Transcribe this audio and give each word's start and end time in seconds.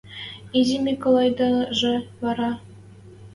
–Изи 0.59 0.77
Миколайдажы 0.85 1.93
вара? 2.23 2.51